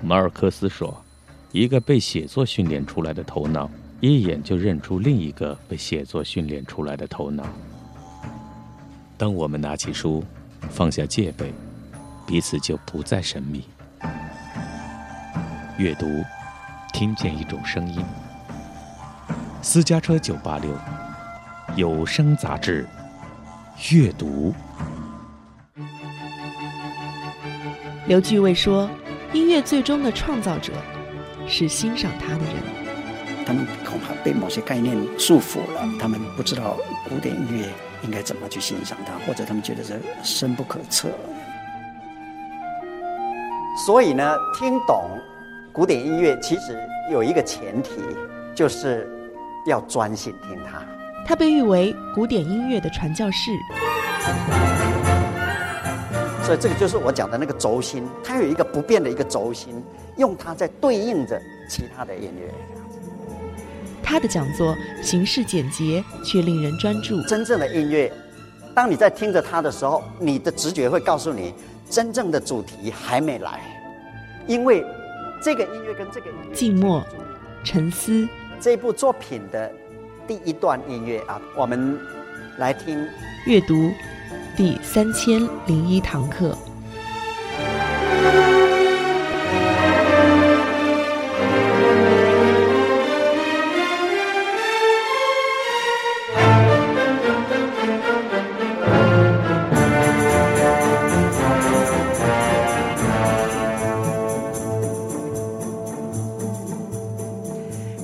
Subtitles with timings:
[0.00, 1.04] 马尔克斯说
[1.52, 3.68] ：“一个被写作训练出来的头脑，
[4.00, 7.44] 一眼就认出另一个被写作训练出来的头脑。”
[9.18, 10.22] 当我们拿起书，
[10.70, 11.52] 放下戒备，
[12.26, 13.64] 彼此就不再神秘。
[15.76, 16.06] 阅读，
[16.92, 18.04] 听见一种声音。
[19.60, 20.70] 私家车九八六，
[21.74, 22.86] 有声杂志。
[23.90, 24.54] 阅读。
[28.06, 28.88] 刘巨卫说
[29.32, 30.72] ：“音乐最终的创造者
[31.46, 32.54] 是欣赏它的人。
[33.44, 36.76] 他们恐怕被某些概念束缚了，他们不知道
[37.08, 37.66] 古典音乐
[38.02, 41.08] 应该怎么去欣赏它，或者他们觉得这深不可测。
[43.86, 45.10] 所以呢，听懂
[45.72, 46.78] 古典音乐其实
[47.10, 47.92] 有一个前提，
[48.54, 49.08] 就是
[49.66, 50.82] 要专心听它。
[51.26, 53.50] 他被誉为古典音乐的传教士。”
[56.48, 59.84] 所以这个就是我讲的那个轴心，它有一个不变的一个轴心，
[60.16, 61.38] 用它在对应着
[61.68, 62.50] 其他的音乐。
[64.02, 67.20] 他的讲座形式简洁，却令人专注。
[67.24, 68.10] 真正的音乐，
[68.74, 71.52] 当你在听着它的时候，你的直觉会告诉你，
[71.90, 73.60] 真正的主题还没来，
[74.46, 74.82] 因为
[75.42, 77.04] 这个音乐跟这个音乐静默、
[77.62, 78.26] 沉思。
[78.58, 79.70] 这部作品的
[80.26, 81.98] 第一段音乐啊，我们
[82.56, 83.06] 来听
[83.44, 83.92] 阅读。
[84.58, 86.52] 第三千零一堂课。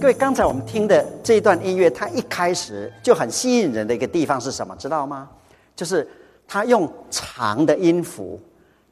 [0.01, 4.77] 各位，刚才我们听的这一段音乐，它一开始就很吸引人的一个地方是什么？
[4.77, 5.29] 知道吗？
[5.75, 6.09] 就是。
[6.47, 8.41] 他用长的音符，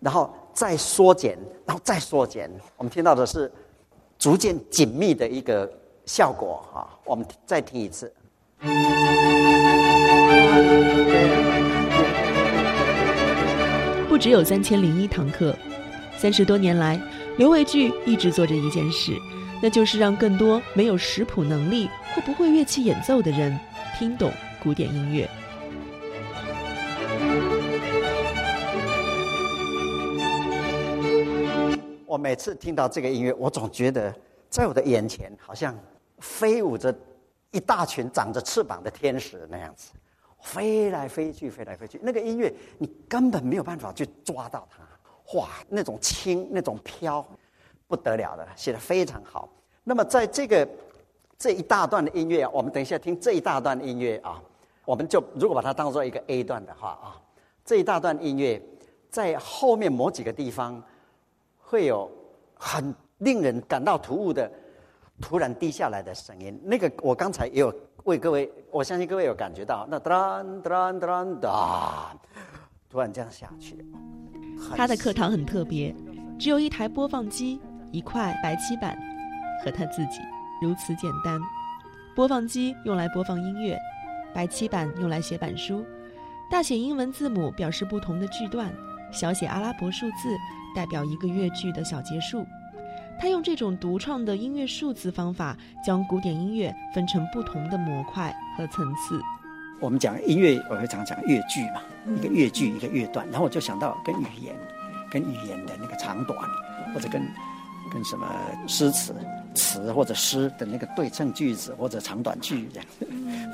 [0.01, 2.51] 然后再缩减，然后再缩减。
[2.77, 3.51] 我们听到的是
[4.19, 5.71] 逐渐紧密的一个
[6.07, 6.91] 效果啊！
[7.05, 8.13] 我们再听一次。
[14.09, 15.55] 不只有三千零一堂课，
[16.17, 17.01] 三十多年来，
[17.39, 19.17] 刘维巨一直做着一件事，
[19.63, 23.59] 那就是让更多没有识谱能力或不会乐器演奏的人
[23.99, 24.31] 听懂
[24.63, 25.29] 古典音乐。
[32.13, 34.15] 我每次听到这个音乐，我总觉得
[34.51, 35.75] 在我的眼前好像
[36.19, 36.95] 飞舞着
[37.53, 39.93] 一大群长着翅膀的天使那样子，
[40.43, 41.99] 飞来飞去，飞来飞去。
[42.03, 47.27] 那个音乐你根本没有办法去抓到它，哇，那种轻，那种飘，
[47.89, 49.49] 不得了的，写的非常好。
[49.83, 50.69] 那么在这个
[51.39, 54.39] 这一大段的音乐，我们等一下听这一大段音乐啊，
[54.85, 57.17] 我们就如果把它当做一个 A 段的话啊，
[57.65, 58.63] 这一大段音乐
[59.09, 60.85] 在后面某几个地方。
[61.73, 62.07] 会有
[62.55, 64.51] 很令人感到突兀的
[65.23, 67.75] 突然低下来的声音，那个我刚才也有
[68.05, 72.15] 为各位，我相信各位有感觉到，那哒哒哒哒，
[72.91, 73.83] 突然这样下去。
[74.77, 75.97] 他的课堂很特别，
[76.39, 77.59] 只有一台播放机、
[77.91, 78.95] 一块白漆板
[79.65, 80.21] 和他自己，
[80.61, 81.41] 如此简单。
[82.15, 83.79] 播放机用来播放音乐，
[84.35, 85.83] 白漆板用来写板书，
[86.51, 88.71] 大写英文字母表示不同的句段，
[89.13, 90.37] 小写阿拉伯数字。
[90.75, 92.47] 代表一个乐句的小结束，
[93.21, 99.21] 他用这种独创的音乐数字方法，将古典音乐分成不同的模块和层次。
[99.81, 101.83] 我们讲音乐，我会常讲乐句嘛，
[102.17, 104.57] 一个乐句，一个乐段，然后我就想到跟语言，
[105.11, 106.39] 跟语言的那个长短，
[106.95, 107.21] 或者跟
[107.93, 108.27] 跟什么
[108.67, 109.15] 诗词
[109.55, 112.89] 词或者诗的那个对称句子或者长短句这样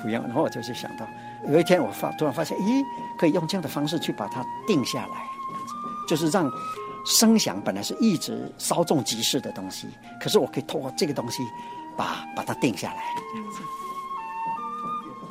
[0.01, 0.23] 不一样。
[0.23, 1.05] 然后我就去想到，
[1.49, 2.85] 有一天我发突然发现，咦，
[3.19, 5.17] 可以用这样的方式去把它定下来，
[6.09, 6.51] 就是让。
[7.05, 9.89] 声响本来是一直稍纵即逝的东西，
[10.21, 11.43] 可是我可以透过这个东西，
[11.97, 13.03] 把把它定下来，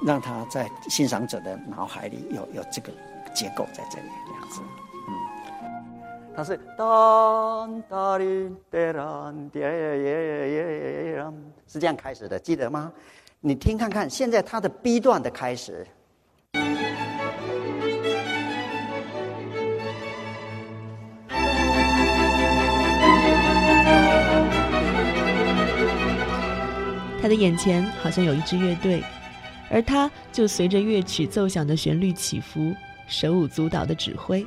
[0.03, 2.91] 让它在欣赏者的脑海里有有这个
[3.31, 4.61] 结构在这里，这样子，
[5.07, 5.13] 嗯，
[6.35, 11.33] 它是当当哩哒当耶耶耶耶耶
[11.67, 12.91] 是这样开始的，记得吗？
[13.39, 15.85] 你听看看，现在它的 B 段的开始。
[27.27, 29.03] 他的眼前好像有一支乐队，
[29.69, 32.73] 而他就随着乐曲奏响的旋律起伏，
[33.05, 34.45] 手舞足蹈的指挥，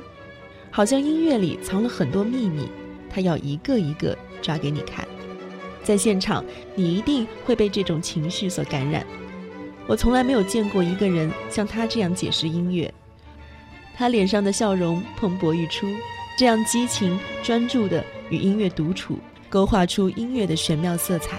[0.71, 2.67] 好像音乐里藏了很多秘密，
[3.07, 5.07] 他要一个一个抓给你看。
[5.83, 6.43] 在现场，
[6.73, 9.05] 你一定会被这种情绪所感染。
[9.85, 12.91] 我从来没有见过一个人像他这样解释音乐，
[13.95, 15.85] 他脸上的笑容蓬勃欲出，
[16.35, 19.19] 这样激情专注的与音乐独处，
[19.49, 21.37] 勾画出音乐的玄妙色彩。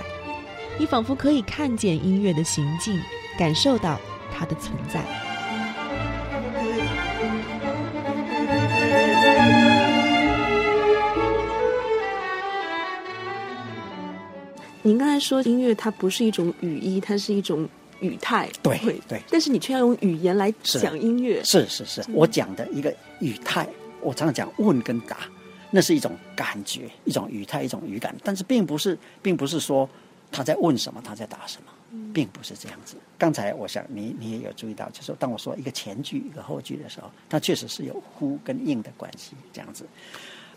[0.79, 2.99] 你仿佛可以看见音乐的行进，
[3.39, 4.01] 感受到
[4.33, 5.01] 它的存在。
[14.85, 17.69] 您刚才说音乐它不是一种语义，它是一种
[18.01, 18.49] 语态。
[18.63, 18.77] 对
[19.07, 21.41] 对，但是你却要用语言来讲音乐。
[21.45, 23.69] 是是是，我讲的一个语态，
[24.01, 25.19] 我常常讲问跟答，
[25.71, 29.89] 那是一种感觉，一种语态，一种语感，但是并不是，并不是说
[30.33, 32.97] 他在问什么，他在答什么，并不是这样子。
[33.19, 39.87] 刚才我想你你也有注意到，就是当我说一个前句一个后句的时候，它确实是有呼跟应的关系，这样子。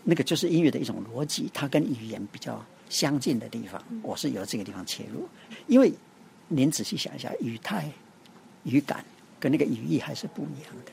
[0.02, 2.64] 那个就是音乐的一种逻辑，它跟语言比较。
[2.88, 5.28] 相近的地方，我是由这个地方切入，
[5.66, 5.92] 因为
[6.46, 7.90] 您仔细想一下，语态、
[8.62, 9.04] 语感
[9.40, 10.92] 跟那个语义还是不一样的。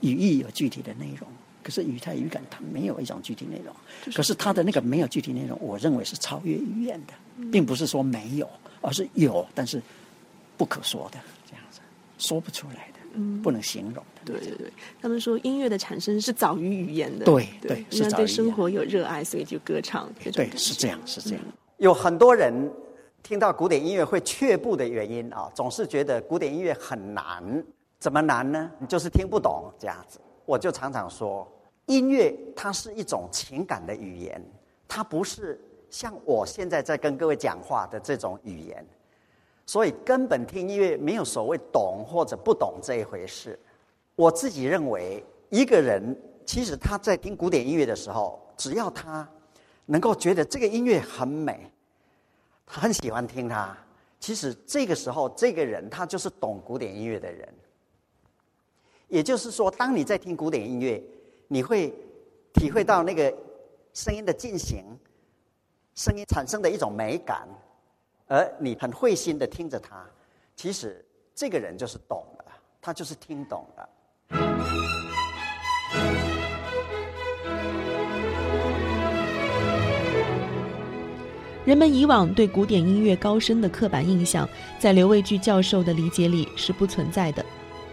[0.00, 1.26] 语义有具体的内容，
[1.64, 3.74] 可是语态、语感它没有一种具体内容。
[4.14, 7.14] 可是它的那个没有具体内容，我认为是超越语言的，
[7.50, 8.48] 并不是说没有，
[8.82, 9.82] 而是有，但是
[10.56, 11.18] 不可说的
[11.48, 11.80] 这样子，
[12.18, 14.04] 说不出来的，不能形容。
[14.24, 14.72] 对对对，
[15.02, 17.24] 他们说音乐的产生是早于语言的。
[17.24, 20.08] 对对，是对生活有热爱，所以就歌唱。
[20.32, 21.40] 对，是这样，是这样。
[21.78, 22.70] 有很多人
[23.22, 27.64] 听到古典音乐会却步的原因啊，总是觉得古典音乐很难。
[27.98, 28.70] 怎么难呢？
[28.78, 30.20] 你就是听不懂这样子。
[30.44, 31.46] 我就常常说，
[31.86, 34.42] 音乐它是一种情感的语言，
[34.86, 35.60] 它不是
[35.90, 38.84] 像我现在在跟各位讲话的这种语言，
[39.66, 43.58] 所以根本听音乐没有所谓懂或者不懂这一回事。
[44.16, 49.28] 我自己认为，一个人其实他在听古典音乐的时候，只要他
[49.86, 51.70] 能够觉得这个音乐很美，
[52.66, 53.76] 他很喜欢听它，
[54.20, 57.48] 其实这个时候这个人他就是懂古典音乐的人。
[59.08, 61.02] 也就是说，当你在听古典音乐，
[61.48, 61.94] 你会
[62.52, 63.32] 体会到那个
[63.92, 64.84] 声音的进行，
[65.94, 67.46] 声音产生的一种美感，
[68.26, 70.04] 而你很会心的听着它，
[70.56, 71.04] 其实
[71.34, 72.44] 这个人就是懂了，
[72.80, 73.88] 他就是听懂了。
[81.64, 84.46] 人们以往对古典音乐高深的刻板印象，
[84.78, 87.44] 在刘卫炬教授的理解里是不存在的。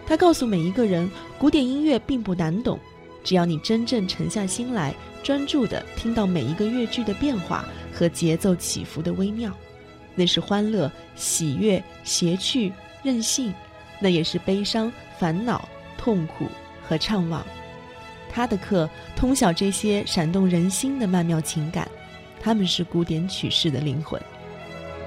[0.06, 2.78] 他告诉每一个人，古典音乐并不难懂，
[3.24, 9.52] 只要你真正沉下心来，专注地听到每一个乐句的变化和节奏起伏的微妙，
[10.14, 12.72] 那是欢乐、喜悦、谐趣、
[13.02, 13.52] 任性，
[14.00, 15.68] 那也是悲伤、烦恼。
[16.04, 16.48] 痛苦
[16.82, 17.42] 和怅惘，
[18.28, 21.88] 他的课通晓这些闪动人心的曼妙情感，
[22.40, 24.20] 他们是古典曲式的灵魂。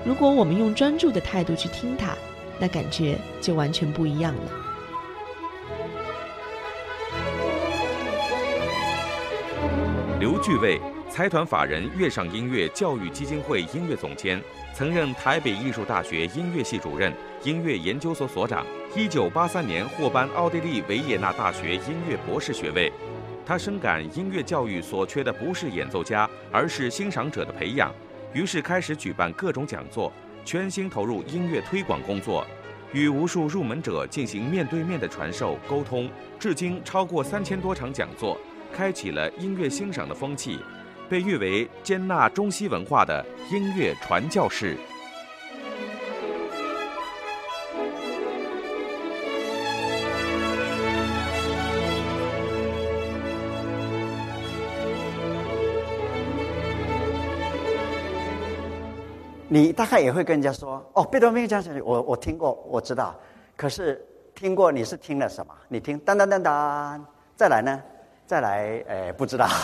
[0.05, 2.15] 如果我们用专注的态度去听它，
[2.57, 4.64] 那感觉就完全不一样了。
[10.25, 14.41] 刘巨卫，财团法人乐上音乐教育基金会音乐总监。
[14.73, 17.13] 曾任台北艺术大学音乐系主任、
[17.43, 18.65] 音乐研究所所长。
[18.95, 22.91] 一九八三年获颁奥地利维也纳大学音乐博士学位。
[23.45, 27.93] 他深感音乐教育所缺的不是演奏家，而是欣赏者的培养，
[28.33, 30.11] 于是开始举办各种讲座，
[30.43, 32.43] 全心投入音乐推广工作，
[32.91, 36.09] 与无数入门者进行面对面的传授沟通。
[36.39, 38.35] 至今超过三千多场讲座，
[38.75, 40.59] 开启了音乐欣赏的风气。
[41.07, 44.75] 被誉为接纳中西文化的音乐传教士。
[59.47, 63.15] 你大概也会跟人家说：“哦，贝多芬交响曲，我我听过，我知道。
[63.55, 65.53] 可是听过你是听了什么？
[65.69, 67.05] 你听当当当当，
[67.37, 67.79] 再来呢？
[68.25, 68.83] 再来？
[68.87, 69.47] 诶，不知道。”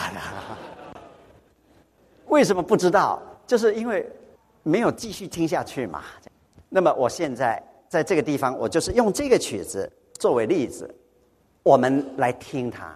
[2.27, 3.21] 为什么不知道？
[3.45, 4.09] 就是因为
[4.63, 6.03] 没有继续听下去嘛。
[6.69, 10.89] 那么我现在在这个地方，我就是用这个曲子作为例子，
[11.63, 12.95] 我们来听它。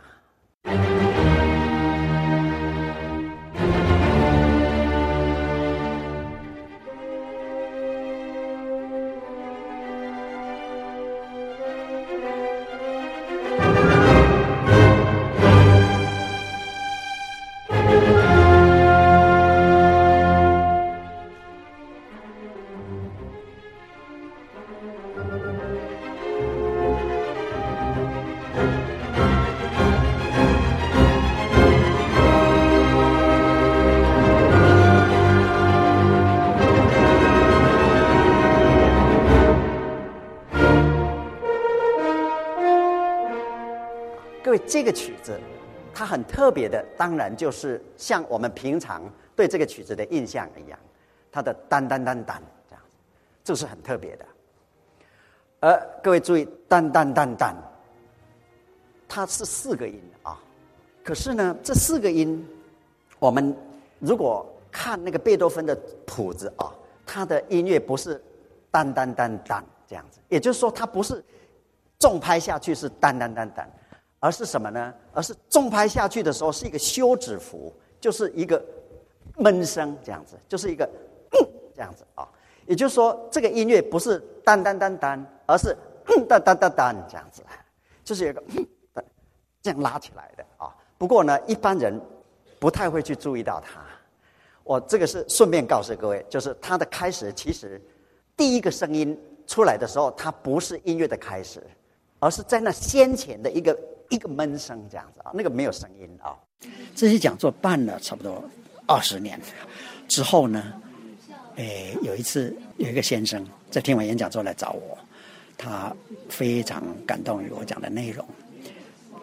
[44.76, 45.40] 这个曲子，
[45.94, 50.78] 它很特别的，当然就是像我们平常对这个曲子的印象一样，
[51.32, 52.84] 它的当当当当这样，
[53.42, 54.26] 这是很特别的。
[55.62, 57.56] 而各位注意，当当当当，
[59.08, 60.38] 它是四个音啊。
[61.06, 62.46] 可是呢，这四个音，
[63.18, 63.56] 我们
[64.00, 65.74] 如果看那个贝多芬的
[66.06, 68.22] 谱子啊，他的音乐不是
[68.70, 71.24] 当当当当这样子，也就是说，它不是
[71.98, 73.66] 重拍下去是当当当当，
[74.26, 74.92] 而是什么呢？
[75.14, 78.60] 而是重拍下去的时候是一个休止符，就是一个
[79.38, 80.90] 闷声这样子，就是一个
[81.76, 82.28] 这样子啊。
[82.66, 85.78] 也就是说，这个音乐不是单单单单，而是
[86.28, 87.44] 单单单单这样子，
[88.04, 88.44] 就是有个
[89.62, 90.76] 这样拉起来的啊。
[90.98, 92.02] 不过呢，一般人
[92.58, 93.80] 不太会去注意到它。
[94.64, 97.80] 我这个是顺便告诉各位，就是它的开始其实
[98.36, 99.16] 第一个声音
[99.46, 101.62] 出来的时候，它不是音乐的开始，
[102.18, 103.78] 而是在那先前的一个
[104.10, 106.36] 一个闷声这样子啊，那个没有声音啊。
[106.96, 108.44] 这些讲座办了差不多
[108.88, 109.40] 二十年
[110.08, 110.74] 之后呢。
[111.58, 114.98] 诶，有一次有一个先生在听完演讲之后来找我，
[115.58, 115.96] 他
[116.28, 118.28] 非常感动于我讲的内容。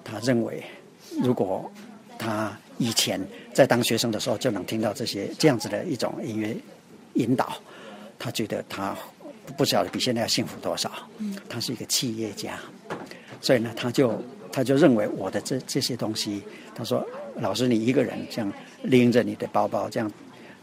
[0.03, 0.65] 他认为，
[1.23, 1.71] 如果
[2.19, 3.21] 他以前
[3.53, 6.57] 在当学生的时候就能听到这些这样子的一种音乐
[7.17, 7.53] 引导，
[8.19, 8.97] 他觉得他
[9.59, 10.91] 不晓得比现在要幸福多少。
[11.51, 12.59] 他是一个企业家，
[13.43, 14.19] 所以呢，他就
[14.52, 16.42] 他就认为我的这这些东西，
[16.75, 17.04] 他说
[17.40, 20.09] ：“老师，你一个人这样拎着你的包包这样。”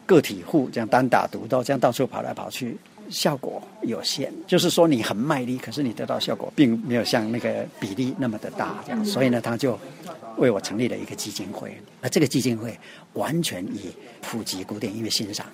[0.05, 2.75] 个体户这样单打独斗，这样到处跑来跑去，
[3.11, 4.33] 效果有限。
[4.47, 8.83] 就是说你很卖力，可是你得到效果并没有像那个比例那么的大。
[8.87, 9.77] 这样，所以呢，他就
[10.37, 11.71] 为我成立了一个基金会。
[12.01, 12.75] 而这个基金会
[13.13, 15.45] 完全以普及古典音乐欣赏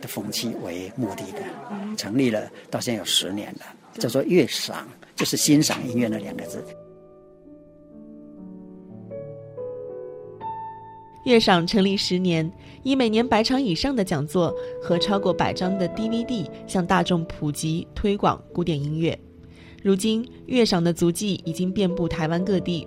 [0.00, 3.66] 的风气为目的的，成立了到现在有十年了，
[4.00, 4.84] 叫做乐赏，
[5.14, 6.60] 就是欣赏音乐那两个字。
[11.24, 12.50] 乐赏成立十年，
[12.82, 14.52] 以每年百场以上的讲座
[14.82, 19.16] 和超过百张的 DVD 向大众普及推广古典音乐。
[19.82, 22.86] 如今，乐赏的足迹已经遍布台湾各地。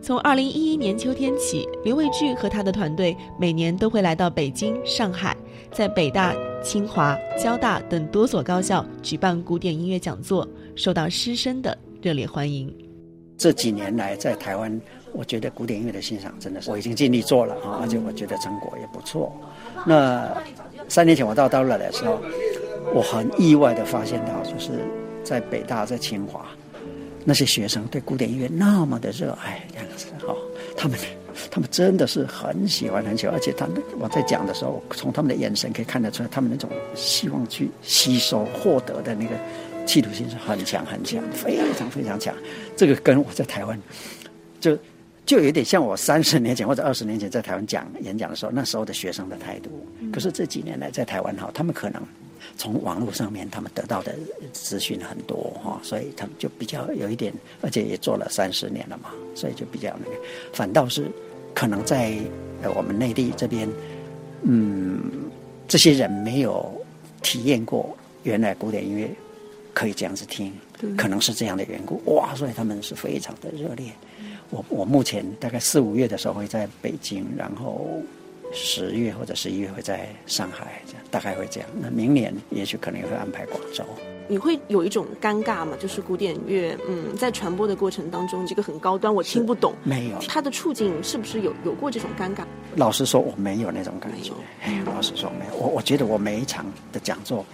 [0.00, 5.36] 从2011年秋天起，刘伟俊和他的团队每年都会来到北京、上海，
[5.72, 10.46] 在北大、清华、交大等多所高校举办古典音乐讲座，
[10.76, 12.72] 受到师生的热烈欢迎。
[13.36, 14.80] 这几年来，在台湾。
[15.16, 19.32] 我觉得古典音乐的欣赏真的是我已经尽力做了啊，而且我觉得成果也不错。
[19.86, 20.30] 那
[20.88, 22.20] 三年前我到大陆来的时候，
[22.94, 24.72] 我很意外的发现到，就是
[25.24, 26.46] 在北大、在清华，
[27.24, 30.36] 那些学生对古典音乐那么的热爱，这样子哈，
[30.76, 30.98] 他们
[31.50, 39.30] 他们真的是很喜欢很喜欢，而且他们我在讲的时候，从他们的眼神可以看得出来，他们那种希望去吸收、获得的那个
[39.86, 42.34] 企图心是很强很强，非常非常强。
[42.76, 43.80] 这个跟我在台湾
[44.60, 44.76] 就。
[45.26, 49.70] 就有点像我三十年前或者二十年前在台湾讲演讲的时候，那时候的学生的态度。
[50.12, 52.00] 可是这几年来在台湾哈，他们可能
[52.56, 54.14] 从网络上面他们得到的
[54.52, 60.16] 资讯很多哈，所以他们就比较有一点，而且也做了三十年了嘛，所以就比较那个。
[60.52, 61.10] 反倒是
[61.52, 62.16] 可能在
[62.76, 63.68] 我们内地这边，
[64.42, 65.02] 嗯，
[65.66, 66.72] 这些人没有
[67.20, 69.10] 体验过原来古典音乐
[69.74, 70.52] 可以这样子听，
[70.96, 73.90] 可能是这样的缘故哇，所以他们是非常的热烈。
[74.50, 78.00] 我我目前大概四五月的时候会在北京，然后
[78.52, 81.68] 十月或者十一月会在上海，这样大概会这样。
[81.80, 83.84] 那明年也许可能也会安排广州。
[84.28, 85.76] 你会有一种尴尬吗？
[85.78, 89.72] 就是古典乐，嗯，在传播的过程当中，这个很高端，我听不懂。
[89.84, 90.18] 没有。
[90.28, 92.44] 他的处境是不是有有过这种尴尬？
[92.74, 94.32] 老实说，我没有那种感觉。
[94.62, 95.54] 哎，老实说没有。
[95.54, 97.46] 我我觉得我每一场的讲座，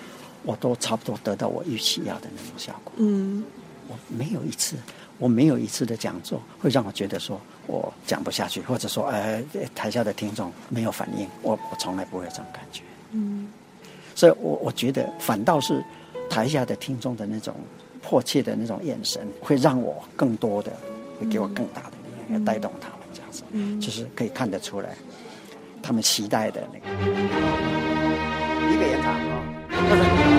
[0.45, 2.93] 我都差不多得到我预期要的那种效果。
[2.97, 3.45] 嗯，
[3.89, 4.77] 我没有一次。
[5.23, 9.41] 我没有一次的讲座会让我觉得说我讲不下去，或者说呃
[9.73, 12.83] 台下的听众没有反应，我我从来不会有这种感觉。
[13.13, 13.47] 嗯，
[14.17, 15.81] 所以我我觉得反倒是
[16.29, 17.55] 台下的听众的那种
[18.03, 20.73] 迫切的那种眼神，会让我更多的
[21.21, 23.45] 会给我更大的力量，要带动他们这样子，
[23.81, 24.89] 就是可以看得出来
[25.81, 26.87] 他们期待的那个
[28.75, 30.32] 一个演唱啊。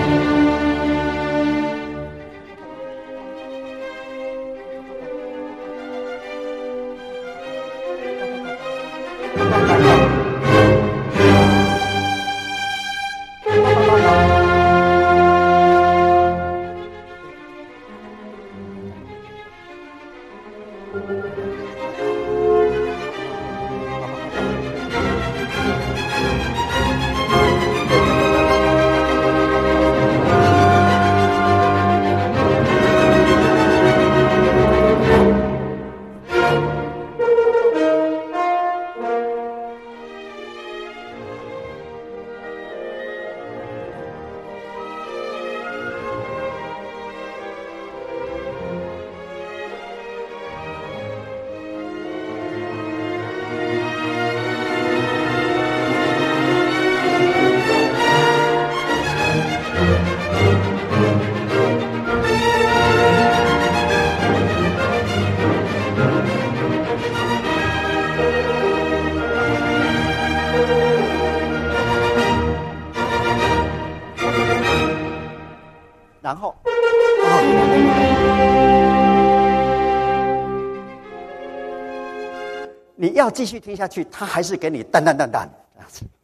[83.24, 85.48] 要继续听下去，他还是给你噔噔噔噔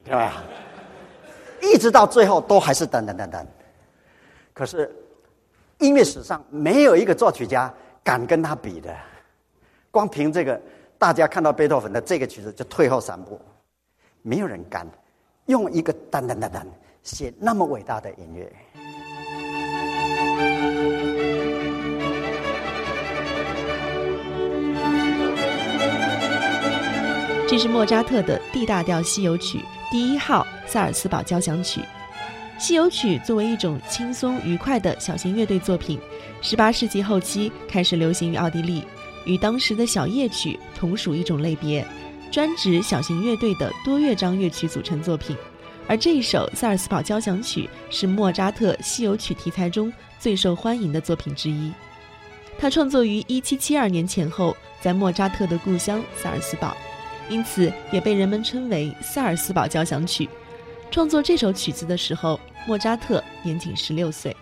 [0.03, 0.43] 对吧？
[1.61, 3.45] 一直到最后都还是噔噔噔噔。
[4.53, 4.93] 可是
[5.77, 8.93] 音乐史上没有一个作曲家敢跟他比的，
[9.91, 10.59] 光凭这个，
[10.97, 13.39] 大家看到贝多芬的这个曲子就退后三步，
[14.21, 14.85] 没有人敢
[15.45, 16.61] 用一个噔噔噔噔
[17.01, 18.51] 写那么伟大的音乐。
[27.59, 29.59] 是莫扎特的 D 大调西游曲
[29.91, 31.81] 第一号萨尔斯堡交响曲。
[32.57, 35.99] 西游曲作为一种轻松愉快的小型乐队作品
[36.41, 38.85] ，18世纪后期开始流行于奥地利，
[39.25, 41.85] 与当时的小夜曲同属一种类别，
[42.31, 45.35] 专指小型乐队的多乐章乐曲组成作品。
[45.85, 51.73] 而这一首萨尔斯堡交响曲是莫扎特西游曲题材中最受欢迎的作品之一。
[52.57, 56.77] 他创作于1772年前后，在莫扎特的故乡萨尔斯堡。
[57.29, 60.27] 因此，也被人们称为萨尔斯堡交响曲。
[60.89, 64.35] 创作这首曲子的时候，莫扎特年仅十六岁。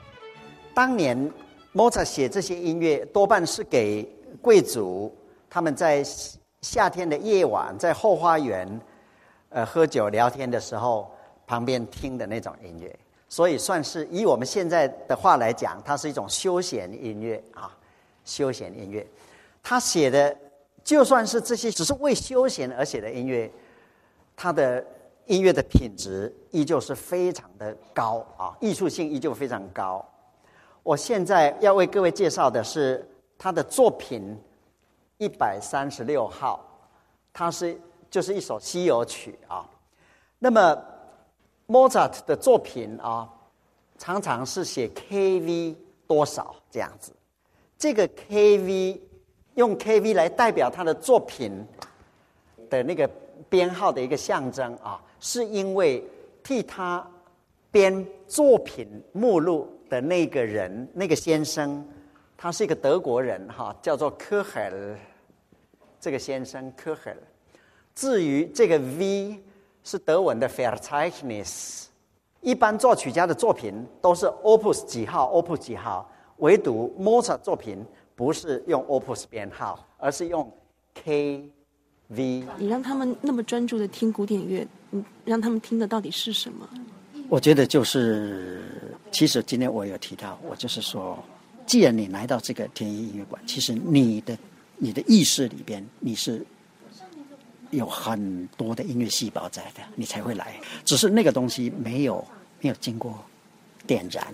[0.73, 1.29] 当年
[1.73, 4.07] 莫扎写这些音乐，多半是给
[4.41, 5.13] 贵族
[5.49, 6.01] 他们在
[6.61, 8.79] 夏天的夜晚，在后花园，
[9.49, 11.11] 呃，喝酒聊天的时候
[11.45, 12.97] 旁边听的那种音乐。
[13.27, 17.69] 所以，算是以我们现在的话来讲，它是一种休闲音乐啊，
[18.23, 19.05] 休闲音乐。
[19.61, 20.33] 他写的。
[20.87, 23.51] 就算是这些只是为休闲而写的音乐，
[24.37, 24.81] 它的
[25.25, 30.03] 音乐的品质依旧是非常的高啊，艺术性依旧非常高。
[30.83, 33.05] 我现在要为各位介绍的是
[33.37, 34.41] 他的作品
[35.17, 36.65] 一百三十六号，
[37.33, 37.77] 它是
[38.09, 39.69] 就是一首西游曲啊。
[40.39, 40.81] 那么
[41.65, 43.29] 莫扎特的作品啊，
[43.97, 45.75] 常常是写 KV
[46.07, 47.11] 多少这样子，
[47.77, 49.01] 这个 KV。
[49.57, 51.65] 用 KV 来代表他的作品
[52.69, 53.09] 的那个
[53.49, 56.03] 编号的一个象征啊，是因为
[56.43, 57.05] 替他
[57.71, 61.83] 编作品目录的那个人，那个先生，
[62.37, 64.95] 他是一个德国人哈，叫做科赫尔。
[65.99, 67.17] 这个先生科赫尔。
[67.95, 69.43] 至于这个 V
[69.83, 71.85] 是德文的 Verzeichnis，
[72.41, 77.83] 一般作曲家的作品都是 Opus 几号，Opus 几号，唯独 Mozart 作品。
[78.17, 80.51] 不是用 Opus 编号，而是用
[80.95, 81.47] K
[82.07, 82.43] V。
[82.57, 86.67] 你让他们那么专注的听古典乐，你让他们听的到底是什么？
[87.29, 88.63] 我觉得就是，
[89.11, 91.23] 其实今天我有提到，我就是说，
[91.67, 94.35] 既然你来到这个天一音乐馆，其实你的
[94.77, 96.43] 你的意识里边你是
[97.69, 100.59] 有很多的音乐细胞在的，你才会来。
[100.83, 102.25] 只是那个东西没有
[102.61, 103.23] 没有经过
[103.85, 104.25] 点燃，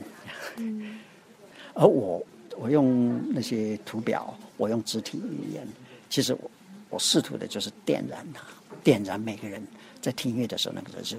[1.73, 2.25] 而我。
[2.57, 5.67] 我用那些图表，我用肢体语言，
[6.09, 6.51] 其实我
[6.89, 8.43] 我试图的就是点燃它，
[8.83, 9.61] 点燃每个人
[10.01, 11.17] 在听音乐的时候那个热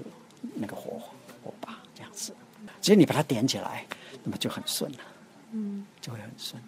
[0.53, 0.99] 那个火
[1.43, 2.33] 火把这样子。
[2.81, 3.85] 只要你把它点起来，
[4.23, 4.97] 那么就很顺了，
[5.51, 6.61] 嗯，就会很顺。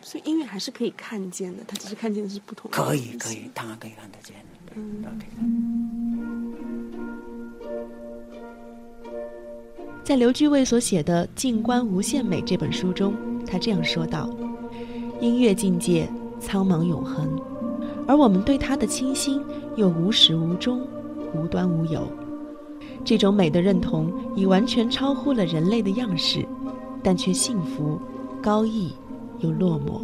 [0.00, 2.70] 所以音乐还是可以看见的，它只是看见的是不同。
[2.70, 4.36] 可以可以，当然可以看得见。
[4.74, 5.26] 嗯，OK。
[10.04, 13.31] 在刘居卫所写的《静观无限美》这本书中。
[13.52, 14.30] 他这样说道
[15.20, 16.08] ：“音乐境界
[16.40, 17.28] 苍茫永恒，
[18.06, 19.42] 而我们对它的倾心
[19.76, 20.80] 又无始无终、
[21.34, 22.00] 无端无有。
[23.04, 26.46] 这种美的认同已完全超乎了人类的样式，
[27.02, 28.00] 但却幸福、
[28.40, 28.90] 高逸
[29.40, 30.00] 又落寞。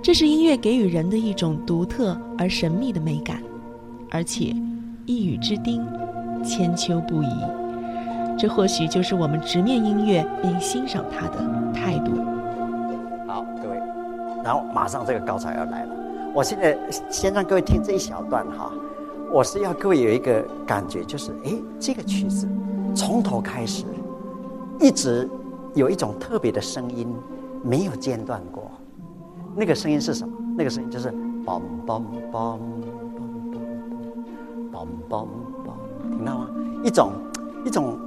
[0.00, 3.42] 这是音乐给予人的一种独特而神秘的美感，
[4.10, 4.56] 而且
[5.04, 5.84] 一语之丁，
[6.42, 7.28] 千秋不移。
[8.38, 12.12] 这或许就是我们直面音乐并欣赏它的态度。”
[14.44, 15.94] 然后马上这个高潮要来了，
[16.34, 16.78] 我现在
[17.10, 18.72] 先让各位听这一小段哈，
[19.30, 22.48] 我是要各位有一个感觉，就是哎，这个曲子
[22.94, 23.84] 从头开始，
[24.80, 25.28] 一直
[25.74, 27.12] 有一种特别的声音
[27.62, 28.70] 没有间断过，
[29.54, 30.34] 那个声音是什么？
[30.56, 31.08] 那个声音就是
[31.44, 32.58] 梆梆梆梆
[34.72, 35.26] 梆梆
[35.64, 36.48] 梆，听到吗？
[36.82, 37.12] 一种
[37.64, 37.98] 一种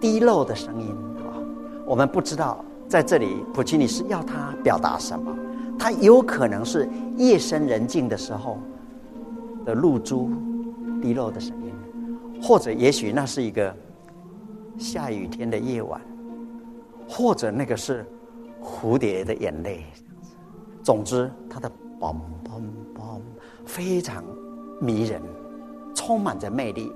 [0.00, 1.34] 低漏的声音啊，
[1.84, 5.36] 我们不知道在这里普契尼是要他表达什么。
[5.80, 8.58] 它有可能是夜深人静的时候
[9.64, 10.30] 的露珠
[11.00, 11.72] 滴落的声音，
[12.42, 13.74] 或者也许那是一个
[14.76, 15.98] 下雨天的夜晚，
[17.08, 18.04] 或者那个是
[18.62, 19.86] 蝴蝶的眼泪。
[20.82, 22.14] 总之，它的嘣
[22.44, 22.60] 嘣
[22.94, 23.18] 嘣
[23.64, 24.22] 非常
[24.82, 25.22] 迷人，
[25.94, 26.92] 充满着魅力。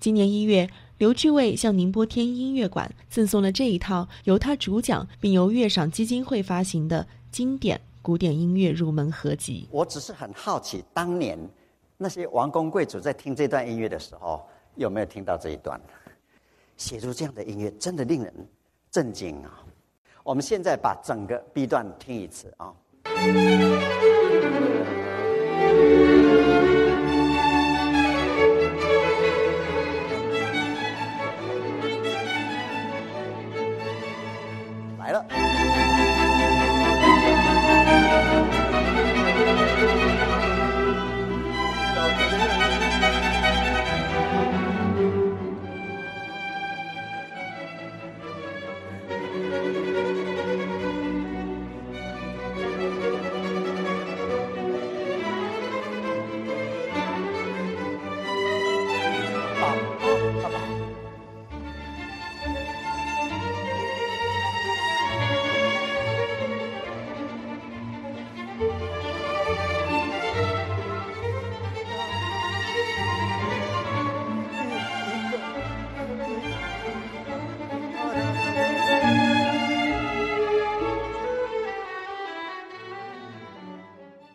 [0.00, 9.66] 今年一月，刘志伟向宁波天音乐馆赠送了这一套由他主讲并由乐赏基金会发行的经典古典音乐入门合集。
[9.72, 11.36] 我只是很好奇，当年
[11.96, 15.80] 那些王公贵族在听这段音乐的时候，有没有听到这一段？
[16.76, 18.32] 写出这样的音乐，真的令人
[18.92, 19.64] 震惊啊！
[20.22, 22.72] 我们现在把整个 B 段听一次啊。